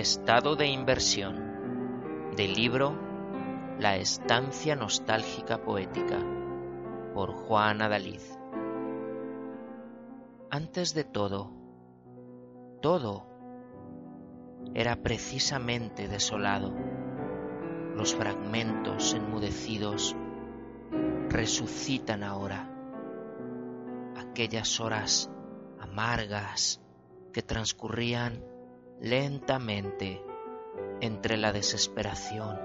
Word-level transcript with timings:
Estado 0.00 0.56
de 0.56 0.66
inversión 0.66 2.32
del 2.34 2.54
libro 2.54 2.98
La 3.78 3.98
estancia 3.98 4.74
nostálgica 4.74 5.62
poética 5.62 6.18
por 7.12 7.32
Juan 7.32 7.82
Adalid. 7.82 8.22
Antes 10.50 10.94
de 10.94 11.04
todo, 11.04 11.52
todo 12.80 13.26
era 14.72 14.96
precisamente 14.96 16.08
desolado. 16.08 16.74
Los 17.94 18.14
fragmentos 18.14 19.12
enmudecidos 19.12 20.16
resucitan 21.28 22.22
ahora. 22.22 22.70
Aquellas 24.16 24.80
horas 24.80 25.30
amargas 25.78 26.80
que 27.34 27.42
transcurrían 27.42 28.49
lentamente 29.00 30.22
entre 31.00 31.38
la 31.38 31.52
desesperación 31.52 32.58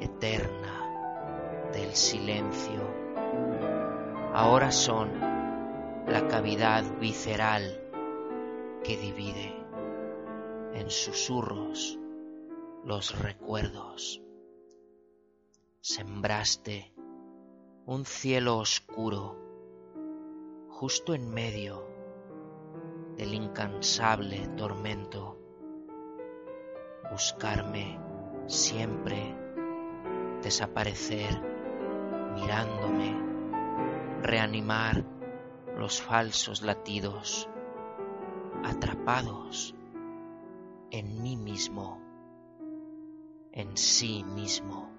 eterna 0.00 1.70
del 1.72 1.94
silencio. 1.94 2.80
Ahora 4.32 4.72
son 4.72 5.10
la 6.06 6.26
cavidad 6.28 6.84
visceral 6.98 7.82
que 8.82 8.96
divide 8.96 9.54
en 10.72 10.90
susurros 10.90 11.98
los 12.84 13.18
recuerdos. 13.18 14.22
Sembraste 15.80 16.94
un 17.84 18.06
cielo 18.06 18.56
oscuro 18.58 19.36
justo 20.68 21.14
en 21.14 21.28
medio 21.28 21.95
del 23.16 23.32
incansable 23.32 24.46
tormento, 24.56 25.38
buscarme 27.10 27.98
siempre, 28.46 29.34
desaparecer 30.42 31.40
mirándome, 32.34 33.16
reanimar 34.22 35.04
los 35.78 36.02
falsos 36.02 36.60
latidos, 36.60 37.48
atrapados 38.64 39.74
en 40.90 41.22
mí 41.22 41.36
mismo, 41.36 42.02
en 43.52 43.76
sí 43.78 44.24
mismo. 44.24 44.90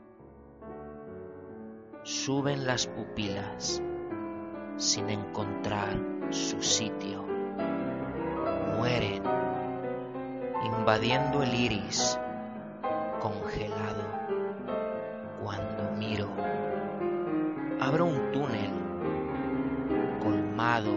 Suben 2.04 2.66
las 2.66 2.88
pupilas 2.88 3.84
sin 4.78 5.10
encontrar 5.10 6.00
su 6.32 6.62
sitio 6.64 7.37
invadiendo 10.88 11.44
el 11.44 11.54
iris 11.54 12.18
congelado. 13.20 14.04
Cuando 15.44 15.92
miro, 15.98 16.30
abro 17.82 18.06
un 18.06 18.32
túnel 18.32 18.72
colmado 20.24 20.94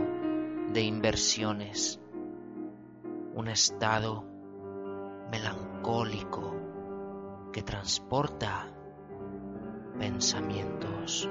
de 0.73 0.83
inversiones, 0.83 2.01
un 3.35 3.49
estado 3.49 4.25
melancólico 5.33 6.55
que 7.53 7.63
transporta 7.63 8.69
pensamientos 9.99 11.29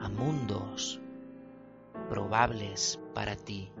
a 0.00 0.08
mundos 0.08 1.00
probables 2.08 3.00
para 3.12 3.34
ti 3.34 3.72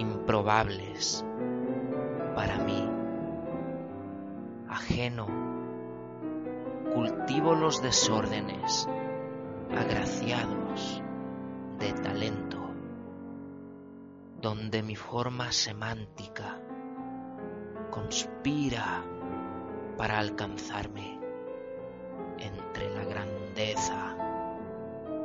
improbables 0.00 1.24
para 2.34 2.58
mí. 2.58 2.88
Ajeno, 4.68 5.26
cultivo 6.94 7.54
los 7.54 7.82
desórdenes 7.82 8.88
agraciados 9.76 11.02
de 11.78 11.92
talento, 11.92 12.58
donde 14.40 14.82
mi 14.82 14.96
forma 14.96 15.52
semántica 15.52 16.60
conspira 17.90 19.02
para 19.96 20.18
alcanzarme 20.18 21.20
entre 22.38 22.90
la 22.90 23.04
grandeza 23.04 24.16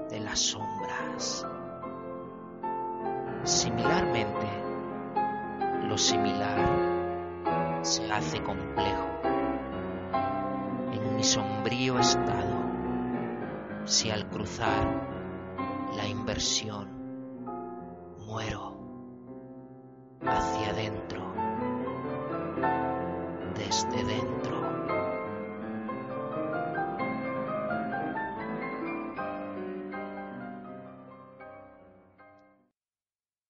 de 0.10 0.20
las 0.20 0.40
sombras. 0.40 1.48
Similarmente, 3.44 4.65
lo 5.88 5.98
similar 5.98 6.58
se 7.82 8.12
hace 8.12 8.42
complejo. 8.42 9.08
En 10.92 11.16
mi 11.16 11.24
sombrío 11.24 12.00
estado, 12.00 12.64
si 13.86 14.10
al 14.10 14.28
cruzar 14.28 14.86
la 15.96 16.08
inversión 16.08 16.90
muero 18.26 18.76
hacia 20.26 20.70
adentro, 20.72 21.34
desde 23.56 24.04
dentro. 24.04 24.55